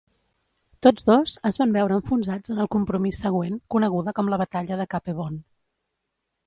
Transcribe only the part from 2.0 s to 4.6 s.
enfonsats en el compromís següent, coneguda com la